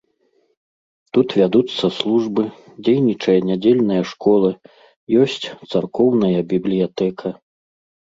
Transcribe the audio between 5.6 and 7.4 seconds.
царкоўная бібліятэка.